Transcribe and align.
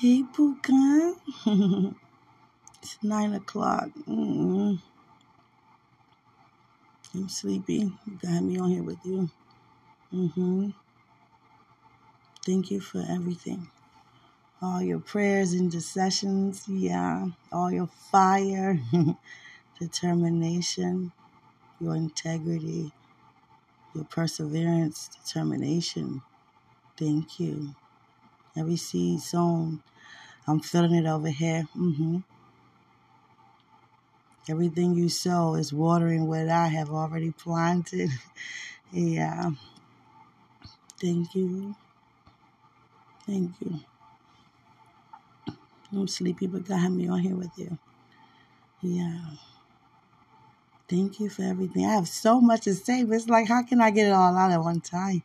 Hey, 0.00 0.24
Puka. 0.34 1.14
it's 2.82 2.98
nine 3.02 3.34
o'clock. 3.34 3.90
Mm-mm. 4.08 4.80
I'm 7.14 7.28
sleepy. 7.28 7.92
You 8.06 8.18
got 8.22 8.42
me 8.42 8.58
on 8.58 8.70
here 8.70 8.82
with 8.82 9.04
you. 9.04 9.28
Mm-hmm. 10.14 10.70
Thank 12.46 12.70
you 12.70 12.80
for 12.80 13.04
everything. 13.06 13.68
All 14.62 14.80
your 14.80 15.00
prayers, 15.00 15.52
and 15.52 15.64
intercessions, 15.64 16.66
yeah. 16.66 17.26
All 17.52 17.70
your 17.70 17.90
fire, 18.10 18.80
determination, 19.78 21.12
your 21.78 21.94
integrity, 21.94 22.92
your 23.94 24.04
perseverance, 24.04 25.10
determination. 25.22 26.22
Thank 26.96 27.38
you. 27.38 27.74
Every 28.56 28.76
seed 28.76 29.20
sown, 29.20 29.82
I'm 30.50 30.60
feeling 30.60 30.94
it 30.94 31.06
over 31.06 31.28
here. 31.28 31.68
Mm-hmm. 31.76 32.18
Everything 34.48 34.96
you 34.96 35.08
sow 35.08 35.54
is 35.54 35.72
watering 35.72 36.26
what 36.26 36.48
I 36.48 36.66
have 36.66 36.90
already 36.90 37.30
planted. 37.30 38.10
yeah. 38.92 39.50
Thank 41.00 41.36
you. 41.36 41.76
Thank 43.26 43.52
you. 43.60 43.80
I'm 45.92 46.08
sleepy, 46.08 46.48
but 46.48 46.66
God 46.66 46.78
have 46.78 46.92
me 46.92 47.06
on 47.08 47.20
here 47.20 47.36
with 47.36 47.56
you. 47.56 47.78
Yeah. 48.82 49.20
Thank 50.88 51.20
you 51.20 51.30
for 51.30 51.42
everything. 51.42 51.86
I 51.86 51.92
have 51.92 52.08
so 52.08 52.40
much 52.40 52.62
to 52.62 52.74
say, 52.74 53.04
but 53.04 53.14
it's 53.14 53.28
like, 53.28 53.46
how 53.46 53.62
can 53.62 53.80
I 53.80 53.92
get 53.92 54.08
it 54.08 54.12
all 54.12 54.36
out 54.36 54.50
at 54.50 54.60
one 54.60 54.80
time? 54.80 55.22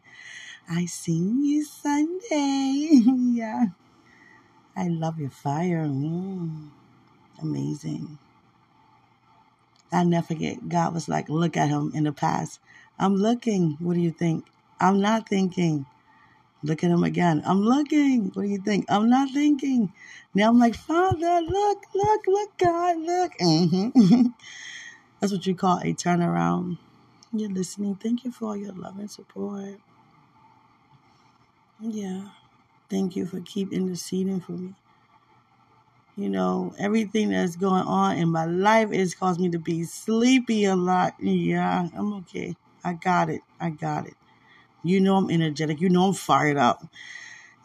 I 0.69 0.85
see 0.85 1.13
you 1.13 1.65
Sunday. 1.65 3.01
yeah. 3.33 3.65
I 4.77 4.87
love 4.89 5.19
your 5.19 5.31
fire. 5.31 5.85
Mm. 5.85 6.69
Amazing. 7.41 8.19
I 9.91 10.03
never 10.03 10.27
forget. 10.27 10.69
God 10.69 10.93
was 10.93 11.09
like, 11.09 11.29
look 11.29 11.57
at 11.57 11.69
him 11.69 11.91
in 11.95 12.05
the 12.05 12.13
past. 12.13 12.59
I'm 12.99 13.15
looking. 13.15 13.77
What 13.79 13.95
do 13.95 14.01
you 14.01 14.11
think? 14.11 14.45
I'm 14.79 15.01
not 15.01 15.29
thinking. 15.29 15.85
Look 16.63 16.83
at 16.83 16.91
him 16.91 17.03
again. 17.03 17.43
I'm 17.45 17.61
looking. 17.63 18.31
What 18.33 18.43
do 18.43 18.49
you 18.49 18.59
think? 18.59 18.85
I'm 18.89 19.09
not 19.09 19.31
thinking. 19.33 19.93
Now 20.35 20.49
I'm 20.49 20.59
like, 20.59 20.75
Father, 20.75 21.41
look, 21.41 21.83
look, 21.95 22.21
look, 22.27 22.57
God, 22.57 22.97
look. 22.99 23.31
Mm-hmm. 23.41 24.27
That's 25.21 25.33
what 25.33 25.47
you 25.47 25.55
call 25.55 25.79
a 25.79 25.93
turnaround. 25.93 26.77
You're 27.33 27.49
listening. 27.51 27.95
Thank 27.95 28.25
you 28.25 28.31
for 28.31 28.47
all 28.47 28.57
your 28.57 28.73
love 28.73 28.99
and 28.99 29.11
support. 29.11 29.79
Yeah. 31.81 32.29
Thank 32.89 33.15
you 33.15 33.27
for 33.27 33.41
keep 33.41 33.71
interceding 33.71 34.39
for 34.41 34.53
me. 34.53 34.73
You 36.17 36.29
know, 36.29 36.73
everything 36.79 37.29
that's 37.29 37.57
going 37.57 37.83
on 37.85 38.17
in 38.17 38.29
my 38.29 38.45
life 38.45 38.91
is 38.91 39.13
caused 39.13 39.39
me 39.39 39.49
to 39.49 39.59
be 39.59 39.83
sleepy 39.83 40.63
a 40.65 40.75
lot. 40.75 41.15
Yeah, 41.19 41.89
I'm 41.93 42.13
okay. 42.15 42.55
I 42.85 42.93
got 42.93 43.29
it. 43.29 43.41
I 43.59 43.69
got 43.71 44.07
it. 44.07 44.15
You 44.83 45.01
know 45.01 45.17
I'm 45.17 45.31
energetic. 45.31 45.81
You 45.81 45.89
know 45.89 46.07
I'm 46.09 46.13
fired 46.13 46.57
up. 46.57 46.85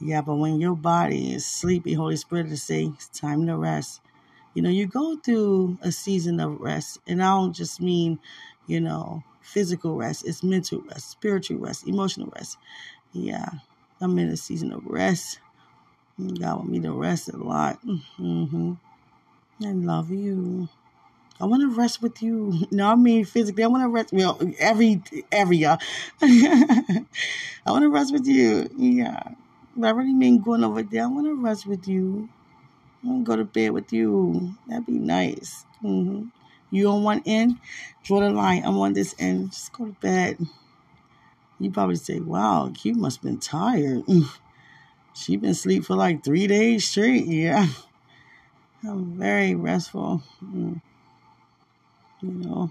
Yeah, 0.01 0.23
but 0.23 0.37
when 0.37 0.61
your 0.61 0.77
body 0.77 1.35
is 1.35 1.47
sleepy, 1.47 1.95
Holy 1.95 2.17
Spirit 2.17 2.49
is 2.49 2.63
saying 2.63 2.95
it's 2.97 3.09
time 3.09 3.47
to 3.47 3.57
rest. 3.57 4.01
You 4.55 4.63
know, 4.63 4.71
you 4.71 4.87
go 4.87 5.17
through 5.17 5.79
a 5.83 5.93
season 5.93 6.41
of 6.41 6.61
rest, 6.61 7.01
and 7.07 7.23
I 7.23 7.31
don't 7.37 7.55
just 7.55 7.81
mean, 7.81 8.21
you 8.67 8.81
know, 8.81 9.25
physical 9.43 9.97
rest. 9.97 10.27
It's 10.27 10.43
mental 10.43 10.83
rest, 10.83 11.11
spiritual 11.11 11.59
rest, 11.59 11.89
emotional 11.89 12.33
rest. 12.37 12.59
Yeah, 13.13 13.51
I'm 14.01 14.19
in 14.19 14.29
a 14.29 14.37
season 14.37 14.73
of 14.73 14.87
rest. 14.87 15.41
God 16.19 16.57
want 16.57 16.69
me 16.69 16.81
to 16.81 16.93
rest 16.93 17.29
a 17.29 17.37
lot. 17.37 17.79
Mm-hmm. 17.85 18.73
I 19.63 19.73
love 19.73 20.11
you. 20.11 20.69
I 21.41 21.47
want 21.47 21.63
to 21.63 21.69
rest 21.69 22.03
with 22.03 22.23
you. 22.23 22.67
No, 22.71 22.89
I 22.89 22.95
mean 22.95 23.25
physically. 23.25 23.65
I 23.65 23.69
want 23.69 23.83
to 23.85 23.89
rest. 23.89 24.13
Well, 24.13 24.39
every 24.59 25.03
every 25.33 25.59
y'all. 25.59 25.79
I 26.23 27.05
want 27.67 27.83
to 27.83 27.89
rest 27.89 28.13
with 28.13 28.27
you. 28.27 28.71
Yeah, 28.77 29.23
but 29.77 29.89
I 29.89 29.91
really 29.91 30.15
mean 30.15 30.41
going 30.41 30.65
over 30.65 30.83
there. 30.83 31.05
I 31.05 31.07
want 31.07 31.27
to 31.27 31.35
rest 31.35 31.67
with 31.67 31.89
you. 31.89 32.29
I 33.03 33.09
want 33.09 33.25
to 33.25 33.31
go 33.31 33.37
to 33.37 33.45
bed 33.45 33.71
with 33.71 33.93
you. 33.93 34.55
That'd 34.69 34.87
be 34.87 34.99
nice. 34.99 35.65
Mm-hmm. 35.83 36.27
You 36.71 36.91
on 36.91 37.03
one 37.03 37.23
end, 37.27 37.59
draw 38.05 38.21
the 38.21 38.31
line. 38.31 38.63
I'm 38.65 38.79
on 38.79 38.93
this 38.93 39.15
end. 39.19 39.53
Just 39.53 39.73
go 39.73 39.87
to 39.87 39.93
bed. 39.93 40.39
You 41.61 41.71
probably 41.71 41.97
say, 41.97 42.19
"Wow, 42.19 42.73
you 42.83 42.95
must 42.95 43.19
have 43.19 43.25
been 43.25 43.39
tired." 43.39 44.05
She 45.13 45.37
been 45.37 45.51
asleep 45.51 45.85
for 45.85 45.97
like 45.97 46.25
three 46.25 46.47
days 46.47 46.89
straight. 46.89 47.27
Yeah. 47.27 47.67
I'm 48.83 49.19
very 49.19 49.55
restful. 49.55 50.23
Mm. 50.43 50.81
You 52.23 52.31
know, 52.31 52.71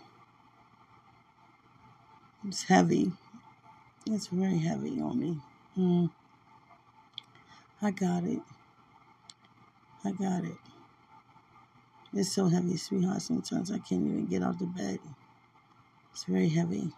it's 2.47 2.63
heavy. 2.63 3.11
It's 4.07 4.27
very 4.27 4.57
heavy 4.57 4.99
on 5.01 5.19
me. 5.19 5.37
Mm. 5.77 6.09
I 7.81 7.91
got 7.91 8.23
it. 8.23 8.41
I 10.03 10.11
got 10.11 10.43
it. 10.43 10.57
It's 12.13 12.31
so 12.31 12.47
heavy, 12.47 12.77
sweetheart. 12.77 13.21
Sometimes 13.21 13.71
I 13.71 13.77
can't 13.77 14.05
even 14.05 14.25
get 14.25 14.41
out 14.41 14.61
of 14.61 14.75
bed. 14.75 14.99
It's 16.11 16.23
very 16.23 16.49
heavy. 16.49 16.91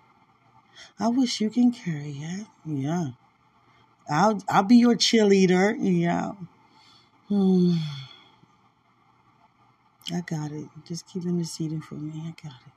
I 0.99 1.07
wish 1.09 1.41
you 1.41 1.49
can 1.49 1.71
carry 1.71 2.17
it. 2.19 2.47
Yeah. 2.65 3.09
I'll 4.09 4.41
I'll 4.49 4.63
be 4.63 4.77
your 4.77 4.95
cheerleader. 4.95 5.75
Yeah. 5.79 6.33
Hmm. 7.29 7.73
I 10.13 10.21
got 10.21 10.51
it. 10.51 10.67
Just 10.85 11.07
keep 11.07 11.25
interceding 11.25 11.81
for 11.81 11.95
me. 11.95 12.11
I 12.25 12.33
got 12.41 12.53
it. 12.67 12.73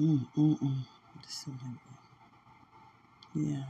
Mm, 0.00 0.26
mm, 0.36 0.58
mm. 0.60 0.84
Yeah. 3.34 3.64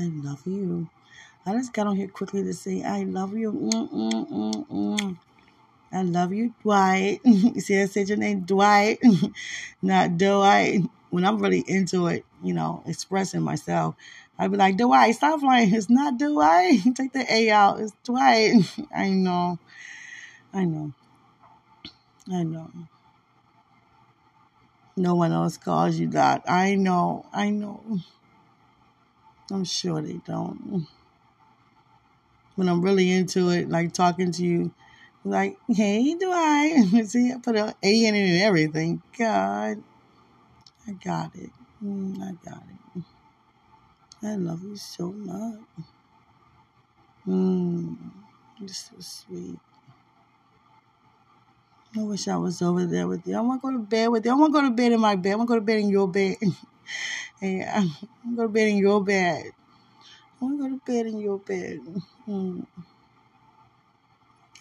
I 0.00 0.04
love 0.04 0.42
you. 0.46 0.88
I 1.46 1.52
just 1.52 1.72
got 1.72 1.86
on 1.86 1.96
here 1.96 2.08
quickly 2.08 2.42
to 2.44 2.52
say 2.54 2.82
I 2.82 3.04
love 3.04 3.34
you. 3.36 3.52
Mm, 3.52 3.92
mm, 3.92 4.68
mm. 4.68 5.18
I 5.92 6.02
love 6.02 6.32
you, 6.32 6.54
Dwight. 6.62 7.20
see, 7.58 7.80
I 7.80 7.86
said 7.86 8.08
your 8.08 8.18
name, 8.18 8.40
Dwight, 8.40 9.00
not 9.82 10.18
Dwight. 10.18 10.82
When 11.12 11.26
I'm 11.26 11.40
really 11.40 11.62
into 11.68 12.06
it, 12.06 12.24
you 12.42 12.54
know, 12.54 12.82
expressing 12.86 13.42
myself, 13.42 13.96
I'd 14.38 14.50
be 14.50 14.56
like, 14.56 14.78
Dwight, 14.78 15.14
stop 15.14 15.40
playing. 15.40 15.74
It's 15.74 15.90
not 15.90 16.18
Dwight. 16.18 16.80
Take 16.94 17.12
the 17.12 17.30
A 17.30 17.50
out. 17.50 17.80
It's 17.80 17.92
Dwight. 18.02 18.54
I 18.96 19.10
know. 19.10 19.58
I 20.54 20.64
know. 20.64 20.94
I 22.32 22.42
know. 22.44 22.70
No 24.96 25.14
one 25.14 25.32
else 25.32 25.58
calls 25.58 25.98
you 25.98 26.08
that. 26.08 26.44
I 26.48 26.76
know. 26.76 27.26
I 27.30 27.50
know. 27.50 28.00
I'm 29.50 29.64
sure 29.64 30.00
they 30.00 30.18
don't. 30.26 30.86
When 32.54 32.70
I'm 32.70 32.80
really 32.80 33.10
into 33.10 33.50
it, 33.50 33.68
like 33.68 33.92
talking 33.92 34.32
to 34.32 34.42
you, 34.42 34.70
like, 35.24 35.58
hey, 35.68 36.14
Dwight. 36.14 37.06
See, 37.06 37.32
I 37.32 37.36
put 37.36 37.56
an 37.56 37.74
A 37.82 38.06
in 38.06 38.14
it 38.14 38.30
and 38.30 38.42
everything. 38.42 39.02
God, 39.18 39.82
I 40.88 40.92
got 40.92 41.34
it. 41.36 41.50
Mm, 41.84 42.20
I 42.22 42.32
got 42.48 42.62
it. 42.94 43.02
I 44.22 44.36
love 44.36 44.62
you 44.62 44.76
so 44.76 45.12
much. 45.12 45.60
Mmm, 47.26 47.96
you're 48.58 48.68
so 48.68 48.94
sweet. 49.00 49.58
I 51.96 52.02
wish 52.02 52.26
I 52.28 52.36
was 52.36 52.62
over 52.62 52.86
there 52.86 53.06
with 53.06 53.26
you. 53.26 53.36
I 53.36 53.40
want 53.40 53.60
to 53.62 53.68
go 53.68 53.72
to 53.72 53.78
bed 53.82 54.08
with 54.08 54.24
you. 54.24 54.32
I 54.32 54.34
want 54.34 54.54
to 54.54 54.60
go 54.60 54.68
to 54.68 54.74
bed 54.74 54.92
in 54.92 55.00
my 55.00 55.16
bed. 55.16 55.32
I 55.32 55.36
want 55.36 55.48
to 55.48 55.54
go 55.54 55.60
to 55.60 55.64
bed 55.64 55.78
in 55.80 55.90
your 55.90 56.08
bed. 56.08 56.36
yeah, 57.42 57.72
I 57.76 57.80
want 57.80 57.98
to 58.24 58.36
go 58.36 58.42
to 58.44 58.48
bed 58.48 58.68
in 58.68 58.76
your 58.78 59.04
bed. 59.04 59.44
I 60.40 60.44
want 60.44 60.58
to 60.58 60.64
go 60.64 60.70
to 60.70 60.80
bed 60.86 61.06
in 61.06 61.18
your 61.20 61.38
bed. 61.38 61.80
Mm. 62.28 62.66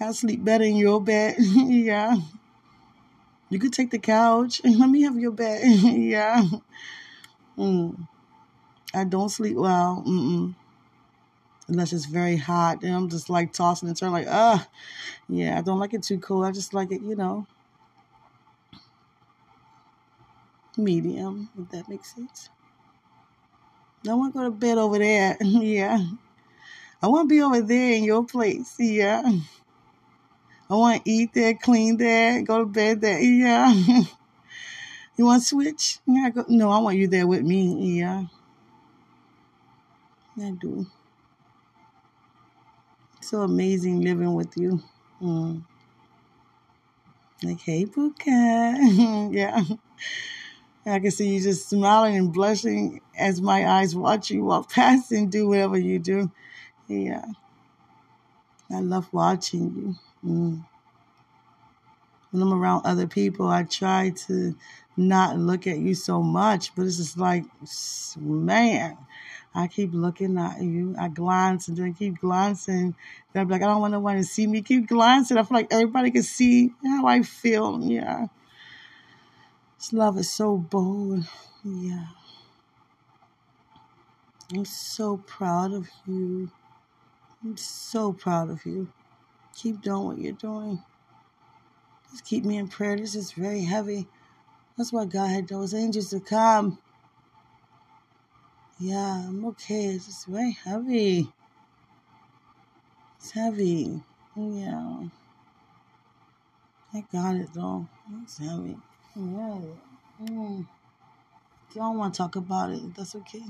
I 0.01 0.11
sleep 0.11 0.43
better 0.43 0.63
in 0.63 0.77
your 0.77 1.01
bed. 1.01 1.35
yeah. 1.39 2.17
You 3.51 3.59
could 3.59 3.73
take 3.73 3.91
the 3.91 3.99
couch. 3.99 4.61
And 4.63 4.75
let 4.79 4.89
me 4.89 5.03
have 5.03 5.19
your 5.19 5.31
bed. 5.31 5.61
yeah. 5.67 6.43
Mm. 7.57 8.07
I 8.93 9.03
don't 9.03 9.29
sleep 9.29 9.57
well. 9.57 10.03
Mm-mm. 10.07 10.55
Unless 11.67 11.93
it's 11.93 12.05
very 12.05 12.37
hot. 12.37 12.81
And 12.81 12.95
I'm 12.95 13.09
just 13.09 13.29
like 13.29 13.53
tossing 13.53 13.89
and 13.89 13.97
turning, 13.97 14.13
like, 14.13 14.27
ah, 14.29 14.67
yeah, 15.29 15.57
I 15.57 15.61
don't 15.61 15.79
like 15.79 15.93
it 15.93 16.03
too 16.03 16.17
cold. 16.17 16.45
I 16.45 16.51
just 16.51 16.73
like 16.73 16.91
it, 16.91 17.01
you 17.01 17.15
know, 17.15 17.45
medium, 20.77 21.49
if 21.59 21.69
that 21.69 21.89
makes 21.89 22.15
sense. 22.15 22.49
I 24.09 24.13
want 24.13 24.33
to 24.33 24.39
go 24.39 24.45
to 24.45 24.51
bed 24.51 24.77
over 24.77 24.97
there. 24.97 25.37
yeah. 25.41 25.99
I 27.03 27.07
want 27.07 27.29
to 27.29 27.33
be 27.33 27.41
over 27.41 27.61
there 27.61 27.93
in 27.93 28.03
your 28.03 28.25
place. 28.25 28.75
Yeah. 28.79 29.23
I 30.71 30.75
want 30.75 31.03
to 31.03 31.11
eat 31.11 31.33
there, 31.33 31.53
clean 31.53 31.97
there, 31.97 32.41
go 32.43 32.59
to 32.59 32.65
bed 32.65 33.01
there. 33.01 33.19
Yeah. 33.19 33.73
you 35.17 35.25
want 35.25 35.41
to 35.41 35.47
switch? 35.49 35.99
Yeah, 36.05 36.29
go. 36.29 36.45
No, 36.47 36.71
I 36.71 36.79
want 36.79 36.95
you 36.95 37.07
there 37.07 37.27
with 37.27 37.43
me. 37.43 37.99
Yeah. 37.99 38.23
I 40.41 40.51
do. 40.51 40.87
It's 43.17 43.31
So 43.31 43.41
amazing 43.41 43.99
living 43.99 44.33
with 44.33 44.55
you. 44.55 44.81
Mm. 45.21 45.63
Like, 47.43 47.59
hey, 47.59 47.85
Puka. 47.85 48.29
yeah. 49.31 49.61
I 50.85 50.99
can 50.99 51.11
see 51.11 51.35
you 51.35 51.41
just 51.41 51.69
smiling 51.69 52.15
and 52.15 52.33
blushing 52.33 53.01
as 53.17 53.41
my 53.41 53.69
eyes 53.69 53.93
watch 53.93 54.31
you 54.31 54.45
walk 54.45 54.71
past 54.71 55.11
and 55.11 55.29
do 55.29 55.49
whatever 55.49 55.77
you 55.77 55.99
do. 55.99 56.31
Yeah. 56.87 57.25
I 58.73 58.79
love 58.79 59.11
watching 59.11 59.75
you. 59.75 60.10
Mm. 60.25 60.65
When 62.31 62.41
I'm 62.43 62.53
around 62.53 62.85
other 62.85 63.07
people, 63.07 63.47
I 63.47 63.63
try 63.63 64.11
to 64.27 64.55
not 64.95 65.37
look 65.37 65.67
at 65.67 65.79
you 65.79 65.95
so 65.95 66.21
much, 66.21 66.73
but 66.75 66.85
it's 66.85 66.97
just 66.97 67.17
like, 67.17 67.43
man, 68.17 68.97
I 69.53 69.67
keep 69.67 69.93
looking 69.93 70.37
at 70.37 70.61
you. 70.61 70.95
I 70.97 71.09
glance 71.09 71.67
and 71.67 71.77
then 71.77 71.93
keep 71.93 72.19
glancing. 72.19 72.95
Then 73.33 73.43
I'm 73.43 73.49
like, 73.49 73.61
I 73.61 73.67
don't 73.67 73.81
want 73.81 73.91
no 73.91 73.99
one 73.99 74.17
to 74.17 74.23
see 74.23 74.47
me. 74.47 74.61
Keep 74.61 74.87
glancing. 74.87 75.37
I 75.37 75.43
feel 75.43 75.57
like 75.57 75.71
everybody 75.71 76.11
can 76.11 76.23
see 76.23 76.71
how 76.83 77.05
I 77.05 77.21
feel. 77.23 77.81
Yeah. 77.83 78.27
This 79.77 79.91
love 79.91 80.17
is 80.17 80.29
so 80.29 80.57
bold. 80.57 81.25
Yeah. 81.63 82.05
I'm 84.53 84.65
so 84.65 85.17
proud 85.17 85.73
of 85.73 85.89
you. 86.05 86.49
I'm 87.43 87.57
so 87.57 88.13
proud 88.13 88.49
of 88.49 88.65
you. 88.65 88.87
Keep 89.55 89.81
doing 89.81 90.05
what 90.05 90.17
you're 90.17 90.33
doing. 90.33 90.81
Just 92.11 92.25
keep 92.25 92.43
me 92.43 92.57
in 92.57 92.67
prayer. 92.67 92.97
This 92.97 93.15
is 93.15 93.31
very 93.31 93.63
heavy. 93.63 94.07
That's 94.77 94.91
why 94.91 95.05
God 95.05 95.29
had 95.29 95.47
those 95.47 95.73
angels 95.73 96.09
to 96.09 96.19
come. 96.19 96.77
Yeah, 98.79 99.27
I'm 99.27 99.45
okay. 99.45 99.85
It's 99.85 100.07
just 100.07 100.27
very 100.27 100.51
heavy. 100.51 101.29
It's 103.17 103.31
heavy. 103.31 104.01
Yeah. 104.35 105.03
I 106.93 107.05
got 107.11 107.35
it 107.35 107.53
though. 107.53 107.87
It's 108.23 108.39
heavy. 108.39 108.77
Yeah. 109.15 109.59
Mm. 110.23 110.67
Don't 111.75 111.97
want 111.97 112.13
to 112.13 112.17
talk 112.17 112.35
about 112.35 112.71
it. 112.71 112.95
That's 112.95 113.15
okay. 113.15 113.43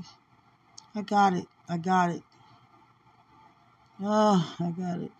I 0.94 1.02
got 1.02 1.32
it. 1.34 1.46
I 1.68 1.78
got 1.78 2.10
it. 2.10 2.22
Oh, 4.02 4.54
I 4.60 4.70
got 4.70 5.00
it. 5.00 5.12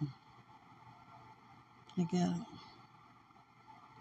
It. 2.13 2.31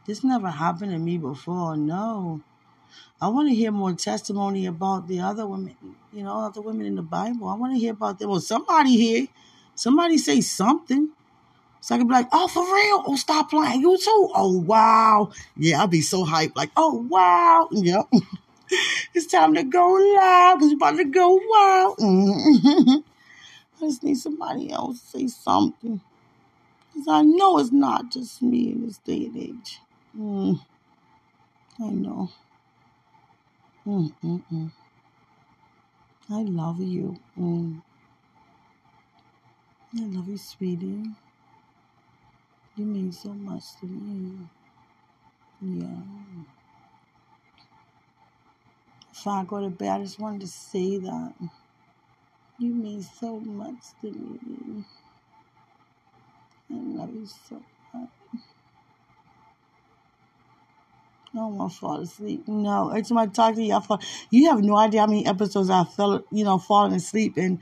This 0.05 0.23
never 0.23 0.49
happened 0.49 0.91
to 0.91 0.97
me 0.99 1.17
before. 1.17 1.77
No. 1.77 2.41
I 3.21 3.27
want 3.27 3.49
to 3.49 3.55
hear 3.55 3.71
more 3.71 3.93
testimony 3.93 4.65
about 4.65 5.07
the 5.07 5.19
other 5.19 5.45
women, 5.45 5.75
you 6.11 6.23
know, 6.23 6.39
other 6.39 6.61
women 6.61 6.87
in 6.87 6.95
the 6.95 7.03
Bible. 7.03 7.47
I 7.49 7.55
want 7.55 7.73
to 7.73 7.79
hear 7.79 7.93
about 7.93 8.17
them. 8.17 8.29
Well, 8.29 8.39
somebody 8.39 8.97
here, 8.97 9.27
somebody 9.75 10.17
say 10.17 10.41
something. 10.41 11.09
So 11.81 11.95
I 11.95 11.97
can 11.99 12.07
be 12.07 12.13
like, 12.13 12.29
oh, 12.31 12.47
for 12.47 12.63
real? 12.63 13.03
Oh, 13.07 13.15
stop 13.15 13.49
playing. 13.51 13.81
You 13.81 13.97
too? 13.97 14.29
Oh, 14.35 14.57
wow. 14.59 15.31
Yeah, 15.55 15.81
I'll 15.81 15.87
be 15.87 16.01
so 16.01 16.25
hyped. 16.25 16.55
Like, 16.55 16.71
oh, 16.75 17.05
wow. 17.09 17.69
Yep. 17.71 18.07
it's 19.13 19.27
time 19.27 19.53
to 19.55 19.63
go 19.63 19.85
live 19.91 20.59
because 20.59 20.69
we're 20.71 20.75
about 20.77 20.97
to 20.97 21.05
go 21.05 21.39
wild. 21.43 21.95
I 23.77 23.79
just 23.81 24.03
need 24.03 24.17
somebody 24.17 24.71
else 24.71 24.99
to 25.01 25.05
say 25.19 25.27
something. 25.27 26.01
Because 26.93 27.07
I 27.09 27.21
know 27.23 27.59
it's 27.59 27.71
not 27.71 28.11
just 28.11 28.41
me 28.41 28.71
in 28.71 28.85
this 28.85 28.99
day 28.99 29.25
and 29.25 29.37
age. 29.37 29.79
Mm. 30.17 30.61
I 31.81 31.89
know. 31.89 32.29
Mm, 33.87 34.13
mm, 34.23 34.43
mm. 34.51 34.71
I 36.29 36.41
love 36.43 36.79
you. 36.81 37.17
Mm. 37.39 37.81
I 39.97 40.01
love 40.05 40.29
you, 40.29 40.37
sweetie. 40.37 41.05
You 42.77 42.85
mean 42.85 43.11
so 43.11 43.29
much 43.33 43.63
to 43.81 43.85
me. 43.87 44.37
Yeah. 45.61 45.87
Before 49.11 49.33
I 49.33 49.43
go 49.43 49.61
to 49.61 49.69
bed, 49.69 49.89
I 49.91 50.03
just 50.03 50.19
wanted 50.19 50.41
to 50.41 50.47
say 50.47 50.97
that. 50.97 51.33
You 52.59 52.73
mean 52.73 53.01
so 53.03 53.39
much 53.39 53.77
to 54.01 54.11
me. 54.11 54.85
I 56.71 56.77
love 56.77 57.13
you 57.15 57.27
so 57.27 57.61
much. 57.93 58.09
I 61.33 61.37
don't 61.37 61.57
want 61.57 61.71
to 61.73 61.79
fall 61.79 62.01
asleep. 62.01 62.47
No, 62.47 62.89
every 62.89 63.03
time 63.03 63.17
I 63.19 63.27
talk 63.27 63.55
to 63.55 63.63
you, 63.63 63.75
I 63.75 63.81
fall. 63.81 64.01
You 64.31 64.49
have 64.49 64.63
no 64.63 64.77
idea 64.77 65.01
how 65.01 65.07
many 65.07 65.25
episodes 65.25 65.69
I 65.69 65.85
fell, 65.85 66.23
you 66.31 66.43
know, 66.43 66.57
falling 66.59 66.93
asleep, 66.93 67.37
and 67.37 67.59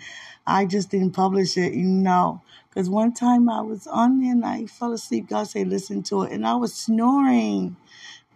I 0.48 0.66
just 0.66 0.92
didn't 0.92 1.12
publish 1.12 1.58
it. 1.58 1.74
You 1.74 1.86
know, 1.88 2.42
because 2.70 2.90
one 2.90 3.14
time 3.14 3.50
I 3.50 3.62
was 3.62 3.88
on 3.88 4.22
there 4.22 4.32
and 4.34 4.46
I 4.46 4.66
fell 4.68 4.94
asleep. 4.94 5.30
God 5.30 5.46
said, 5.46 5.68
"Listen 5.70 6.04
to 6.04 6.24
it," 6.24 6.32
and 6.34 6.48
I 6.48 6.56
was 6.56 6.74
snoring, 6.74 7.78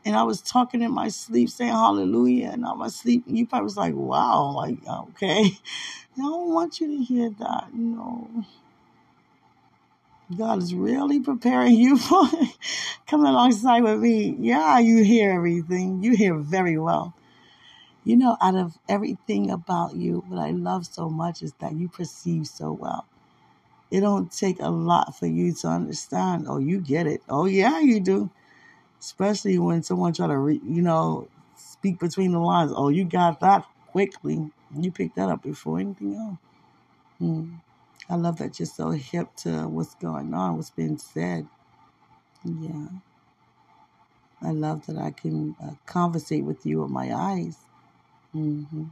and 0.06 0.16
I 0.16 0.24
was 0.24 0.42
talking 0.42 0.82
in 0.84 0.92
my 0.94 1.10
sleep, 1.10 1.50
saying 1.50 1.72
Hallelujah, 1.72 2.52
and 2.54 2.66
I 2.66 2.74
was 2.74 2.96
sleep. 2.96 3.26
And 3.28 3.38
you 3.38 3.48
probably 3.48 3.66
was 3.66 3.78
like, 3.78 3.96
"Wow," 3.96 4.54
like 4.56 4.80
okay. 4.88 5.44
I 6.18 6.22
don't 6.22 6.54
want 6.54 6.80
you 6.82 6.88
to 6.88 7.04
hear 7.04 7.30
that. 7.40 7.70
No. 7.74 8.30
God 10.34 10.60
is 10.60 10.74
really 10.76 11.20
preparing 11.20 11.76
you 11.76 11.98
for 12.00 12.24
coming 13.08 13.28
alongside 13.28 13.84
with 13.84 14.00
me. 14.00 14.36
Yeah, 14.40 14.80
you 14.80 15.04
hear 15.04 15.32
everything. 15.32 16.04
You 16.04 16.16
hear 16.16 16.36
very 16.36 16.78
well. 16.78 17.14
You 18.06 18.18
know, 18.18 18.38
out 18.42 18.56
of 18.56 18.78
everything 18.90 19.50
about 19.52 19.96
you, 19.96 20.24
what 20.28 20.40
I 20.40 20.52
love 20.52 20.86
so 20.86 21.10
much 21.10 21.42
is 21.42 21.54
that 21.60 21.74
you 21.74 21.88
perceive 21.88 22.48
so 22.48 22.74
well. 22.74 23.06
It 23.92 24.02
don't 24.02 24.32
take 24.32 24.60
a 24.60 24.70
lot 24.70 25.18
for 25.18 25.28
you 25.28 25.54
to 25.54 25.68
understand. 25.70 26.46
Oh, 26.50 26.58
you 26.58 26.82
get 26.82 27.08
it. 27.08 27.22
Oh, 27.30 27.46
yeah, 27.46 27.80
you 27.80 28.00
do. 28.00 28.30
Especially 29.00 29.60
when 29.60 29.84
someone 29.84 30.14
try 30.14 30.28
to, 30.28 30.38
re- 30.38 30.62
you 30.66 30.82
know, 30.82 31.28
speak 31.58 32.00
between 32.00 32.32
the 32.32 32.40
lines. 32.40 32.72
Oh, 32.76 32.90
you 32.90 33.06
got 33.06 33.40
that 33.42 33.66
quickly. 33.88 34.52
You 34.78 34.92
picked 34.92 35.16
that 35.18 35.30
up 35.30 35.44
before 35.44 35.80
anything 35.80 36.16
else. 36.16 36.38
Hmm. 37.20 37.56
I 38.10 38.16
love 38.16 38.38
that 38.38 38.60
you're 38.60 38.66
so 38.66 38.92
hip 38.92 39.36
to 39.38 39.68
what's 39.68 39.96
going 39.96 40.34
on, 40.34 40.58
what's 40.58 40.70
being 40.70 40.98
said. 40.98 41.48
Yeah. 42.44 42.88
I 44.42 44.52
love 44.52 44.86
that 44.88 44.98
I 44.98 45.12
can 45.12 45.56
uh, 45.64 45.72
conversate 45.86 46.44
with 46.44 46.66
you 46.66 46.82
with 46.82 46.92
my 46.92 47.14
eyes. 47.14 47.58
Mm-hmm. 48.36 48.86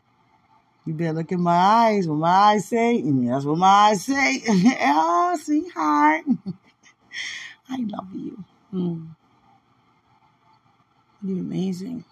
You 0.85 0.93
better 0.93 1.13
look 1.13 1.31
in 1.31 1.41
my 1.41 1.55
eyes. 1.55 2.07
What 2.07 2.19
my 2.19 2.29
eyes 2.29 2.67
say, 2.67 3.01
that's 3.01 3.45
what 3.45 3.57
my 3.57 3.67
eyes 3.67 4.05
say. 4.05 4.41
oh, 4.47 5.37
sweetheart. 5.41 6.23
I 7.69 7.77
love 7.77 8.07
you. 8.15 8.43
Mm. 8.73 9.07
You're 11.21 11.39
amazing. 11.39 12.05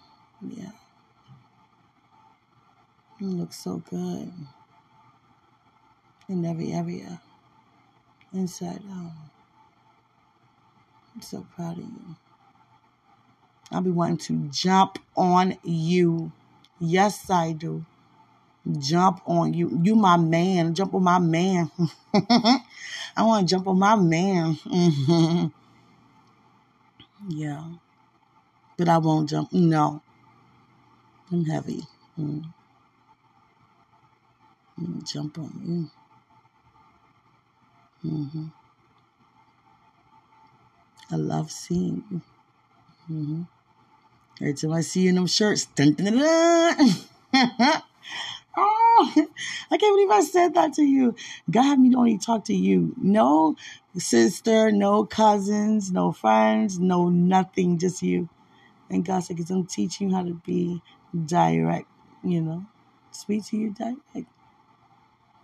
Yeah. 0.46 0.70
You 3.18 3.28
look 3.28 3.52
so 3.52 3.82
good 3.90 4.32
in 6.30 6.44
every 6.44 6.72
area, 6.72 7.20
inside 8.32 8.82
out. 8.90 9.12
I'm 11.14 11.22
so 11.22 11.46
proud 11.54 11.78
of 11.78 11.84
you. 11.84 12.16
I'll 13.72 13.82
be 13.82 13.90
wanting 13.90 14.18
to 14.18 14.48
jump 14.50 14.98
on 15.16 15.56
you. 15.62 16.32
Yes, 16.80 17.28
I 17.30 17.52
do. 17.52 17.84
Jump 18.78 19.22
on 19.26 19.54
you. 19.54 19.78
You 19.82 19.96
my 19.96 20.16
man. 20.16 20.74
Jump 20.74 20.94
on 20.94 21.02
my 21.02 21.18
man. 21.18 21.70
I 22.14 23.22
want 23.22 23.48
to 23.48 23.54
jump 23.54 23.66
on 23.68 23.78
my 23.78 23.96
man. 23.96 25.52
Yeah. 27.28 27.64
But 28.76 28.88
I 28.88 28.98
won't 28.98 29.28
jump. 29.28 29.52
No. 29.52 30.02
I'm 31.30 31.44
heavy. 31.44 31.82
Mm. 32.18 32.52
Jump 35.04 35.38
on 35.38 35.62
you. 35.64 35.99
Mm-hmm. 38.04 38.46
I 41.10 41.16
love 41.16 41.50
seeing 41.50 42.04
you. 42.10 42.20
Mm-hmm. 43.10 43.42
Every 44.40 44.54
time 44.54 44.72
I 44.72 44.80
see 44.80 45.02
you 45.02 45.10
in 45.10 45.16
them 45.16 45.26
shirts, 45.26 45.66
dun, 45.66 45.92
dun, 45.94 46.16
dun, 46.16 46.76
oh, 48.56 49.12
I 49.70 49.76
can't 49.76 49.96
believe 49.96 50.10
I 50.10 50.22
said 50.22 50.54
that 50.54 50.72
to 50.74 50.82
you. 50.82 51.14
God 51.50 51.62
had 51.64 51.78
me 51.80 51.94
only 51.94 52.16
talk 52.16 52.44
to 52.46 52.54
you. 52.54 52.94
No 52.96 53.56
sister, 53.98 54.72
no 54.72 55.04
cousins, 55.04 55.92
no 55.92 56.12
friends, 56.12 56.78
no 56.78 57.08
nothing, 57.10 57.78
just 57.78 58.02
you. 58.02 58.28
And 58.88 59.04
God 59.04 59.20
said, 59.20 59.36
because 59.36 59.50
I'm 59.50 59.66
teaching 59.66 60.10
you 60.10 60.16
how 60.16 60.22
to 60.22 60.34
be 60.34 60.80
direct, 61.26 61.86
you 62.24 62.40
know, 62.40 62.64
speak 63.10 63.44
to 63.46 63.56
you 63.56 63.70
direct. 63.70 64.26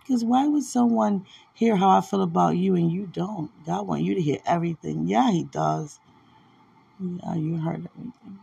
Because 0.07 0.23
why 0.23 0.47
would 0.47 0.63
someone 0.63 1.25
hear 1.53 1.75
how 1.75 1.89
I 1.89 2.01
feel 2.01 2.21
about 2.21 2.55
you 2.55 2.75
and 2.75 2.89
you 2.89 3.07
don't? 3.07 3.51
God 3.65 3.87
want 3.87 4.03
you 4.03 4.15
to 4.15 4.21
hear 4.21 4.37
everything. 4.45 5.05
Yeah, 5.05 5.31
He 5.31 5.43
does. 5.43 5.99
Yeah, 6.99 7.35
you 7.35 7.57
heard 7.57 7.89
everything. 7.93 8.39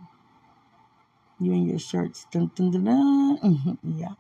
You 1.41 1.53
and 1.53 1.67
your 1.67 1.79
shirts. 1.79 2.27
Dun, 2.31 2.51
dun, 2.55 2.71
dun, 2.71 2.85
dun. 2.85 3.79
yeah. 3.97 4.13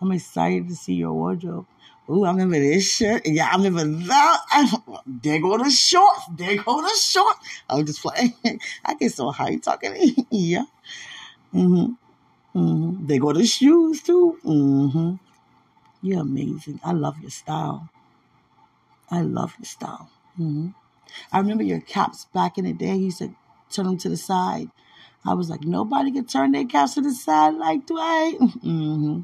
I'm 0.00 0.12
excited 0.12 0.68
to 0.68 0.74
see 0.74 0.94
your 0.94 1.12
wardrobe. 1.12 1.66
Ooh, 2.10 2.24
I 2.24 2.30
remember 2.32 2.58
this 2.58 2.92
shirt. 2.92 3.22
Yeah, 3.24 3.48
I 3.50 3.56
remember 3.56 3.84
that. 4.08 4.38
there 5.06 5.40
go 5.40 5.56
the 5.56 5.70
shorts. 5.70 6.26
There 6.36 6.62
go 6.62 6.82
the 6.82 6.94
shorts. 7.00 7.38
I 7.68 7.76
was 7.76 7.84
just 7.84 8.02
playing. 8.02 8.34
I 8.84 8.94
get 8.94 9.12
so 9.12 9.30
high 9.30 9.56
talking. 9.56 9.94
yeah. 10.30 10.64
Mm-hmm. 11.54 11.92
Mm-hmm. 12.58 13.06
They 13.06 13.18
go 13.18 13.32
the 13.32 13.46
shoes 13.46 14.02
too. 14.02 14.38
Mm-hmm. 14.44 15.31
You're 16.02 16.22
amazing. 16.22 16.80
I 16.84 16.92
love 16.92 17.20
your 17.20 17.30
style. 17.30 17.88
I 19.10 19.20
love 19.20 19.54
your 19.58 19.66
style. 19.66 20.10
Mm-hmm. 20.38 20.68
I 21.30 21.38
remember 21.38 21.62
your 21.62 21.80
caps 21.80 22.26
back 22.34 22.58
in 22.58 22.64
the 22.64 22.72
day. 22.72 22.96
You 22.96 23.10
said 23.10 23.34
turn 23.70 23.86
them 23.86 23.98
to 23.98 24.08
the 24.08 24.16
side. 24.16 24.70
I 25.24 25.34
was 25.34 25.48
like, 25.48 25.62
nobody 25.62 26.10
can 26.10 26.26
turn 26.26 26.52
their 26.52 26.64
caps 26.64 26.94
to 26.94 27.00
the 27.00 27.12
side 27.12 27.54
like 27.54 27.86
Dwight. 27.86 28.38
Mm-hmm. 28.40 29.20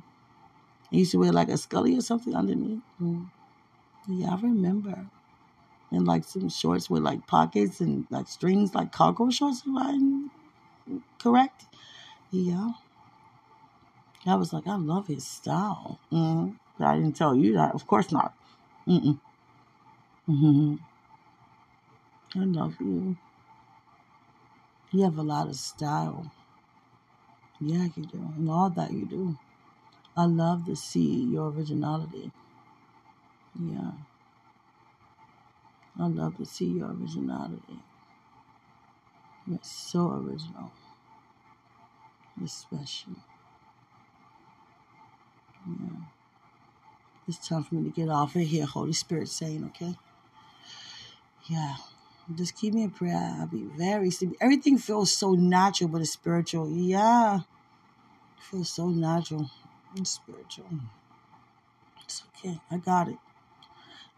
Used 0.91 1.13
to 1.13 1.19
wear 1.19 1.33
like 1.33 1.49
a 1.49 1.59
scully 1.59 1.97
or 1.99 2.01
something 2.01 2.35
underneath. 2.35 2.81
Mm. 3.01 3.31
Yeah, 4.09 4.31
I 4.31 4.41
remember. 4.41 5.07
And 5.91 6.07
like 6.07 6.25
some 6.25 6.49
shorts 6.49 6.89
with 6.89 7.03
like 7.03 7.27
pockets 7.27 7.81
and 7.81 8.07
like 8.11 8.27
strings, 8.27 8.75
like 8.75 8.91
cargo 8.91 9.29
shorts, 9.29 9.65
I'm 9.67 10.31
correct. 11.19 11.67
Yeah. 12.31 12.71
I 14.27 14.35
was 14.37 14.53
like, 14.53 14.67
I 14.67 14.77
love 14.77 15.09
his 15.09 15.27
style. 15.27 16.01
Mm-hmm. 16.11 16.53
I 16.87 16.97
didn't 16.97 17.17
tell 17.17 17.35
you 17.35 17.55
that. 17.55 17.75
Of 17.75 17.87
course 17.87 18.13
not. 18.13 18.35
Mm-mm. 18.87 19.19
Mm-hmm. 20.29 20.77
I 22.41 22.45
love 22.45 22.77
you. 22.81 23.17
You 24.93 25.05
have 25.05 25.19
a 25.19 25.23
lot 25.23 25.49
of 25.49 25.57
style. 25.57 26.33
Yeah, 27.61 27.89
you 27.97 28.05
do. 28.05 28.33
And 28.37 28.49
all 28.51 28.71
that 28.71 28.93
you 28.93 29.07
do. 29.07 29.39
I 30.17 30.27
love 30.27 30.67
to 30.67 30.77
see 30.77 31.25
your 31.25 31.51
originality. 31.51 32.31
Yeah. 33.61 33.93
I 35.99 36.07
love 36.07 36.37
to 36.39 36.45
see 36.47 36.67
your 36.67 36.89
originality. 36.93 37.81
You're 39.47 39.59
so 39.63 40.13
original. 40.13 40.73
You're 42.39 42.49
special. 42.49 43.15
Yeah. 45.67 45.98
It's 47.29 47.47
time 47.47 47.63
for 47.63 47.75
me 47.75 47.91
to 47.91 47.95
get 47.95 48.09
off 48.09 48.35
of 48.37 48.43
here, 48.43 48.65
Holy 48.65 48.95
Spirit 48.95 49.29
saying, 49.29 49.63
okay? 49.67 49.95
Yeah. 51.47 51.77
Just 52.35 52.57
keep 52.57 52.73
me 52.73 52.85
in 52.85 52.91
prayer. 52.91 53.37
I'll 53.39 53.47
be 53.47 53.65
very 53.77 54.11
sleepy. 54.11 54.37
Everything 54.41 54.79
feels 54.79 55.13
so 55.13 55.33
natural, 55.33 55.91
but 55.91 56.01
it's 56.01 56.13
spiritual. 56.13 56.71
Yeah. 56.71 57.37
It 57.37 58.43
feels 58.43 58.71
so 58.71 58.89
natural 58.89 59.51
and 59.95 60.09
spiritual. 60.09 60.69
It's 62.05 62.23
okay. 62.39 62.61
I 62.71 62.79
got 62.79 63.09
it. 63.09 63.19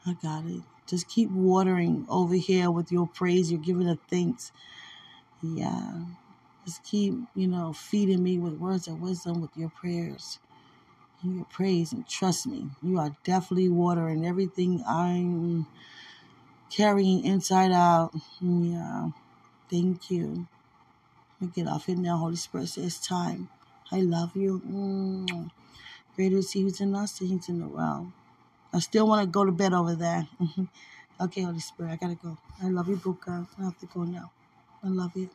I 0.06 0.14
got 0.22 0.46
it. 0.46 0.62
Just 0.86 1.08
keep 1.08 1.30
watering 1.30 2.06
over 2.08 2.34
here 2.34 2.70
with 2.70 2.92
your 2.92 3.08
praise. 3.08 3.50
You're 3.50 3.60
giving 3.60 3.86
the 3.86 3.98
thanks. 4.08 4.52
Yeah. 5.42 6.04
Just 6.64 6.84
keep, 6.84 7.14
you 7.34 7.48
know, 7.48 7.72
feeding 7.72 8.22
me 8.22 8.38
with 8.38 8.54
words 8.54 8.86
of 8.86 9.00
wisdom 9.00 9.40
with 9.40 9.56
your 9.56 9.70
prayers 9.70 10.38
your 11.22 11.44
praise. 11.46 11.92
And 11.92 12.06
trust 12.08 12.46
me, 12.46 12.70
you 12.82 12.98
are 12.98 13.16
definitely 13.24 13.68
watering 13.68 14.26
everything 14.26 14.82
I'm 14.88 15.66
carrying 16.70 17.24
inside 17.24 17.72
out. 17.72 18.12
Yeah. 18.40 19.10
Thank 19.70 20.10
you. 20.10 20.46
Me 21.40 21.48
get 21.54 21.68
off 21.68 21.88
it 21.88 21.98
now. 21.98 22.18
Holy 22.18 22.36
Spirit 22.36 22.68
says 22.68 22.98
time. 22.98 23.48
I 23.92 24.00
love 24.00 24.36
you. 24.36 24.62
Mm. 24.66 25.50
Greater 26.16 26.38
is 26.38 26.52
he 26.52 26.62
who's 26.62 26.80
in 26.80 26.94
us 26.94 27.18
than 27.18 27.28
he's 27.28 27.48
in 27.48 27.60
the 27.60 27.68
world. 27.68 28.12
I 28.72 28.80
still 28.80 29.06
want 29.08 29.22
to 29.22 29.26
go 29.26 29.44
to 29.44 29.52
bed 29.52 29.72
over 29.72 29.94
there. 29.94 30.28
okay, 31.20 31.42
Holy 31.42 31.60
Spirit, 31.60 31.92
I 31.92 31.96
gotta 31.96 32.16
go. 32.16 32.38
I 32.62 32.68
love 32.68 32.88
you, 32.88 32.96
Buka. 32.96 33.46
I 33.58 33.64
have 33.64 33.78
to 33.80 33.86
go 33.86 34.04
now. 34.04 34.30
I 34.84 34.88
love 34.88 35.12
you. 35.16 35.30